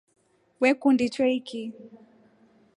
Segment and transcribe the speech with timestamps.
[0.61, 1.61] Wekunda choiki?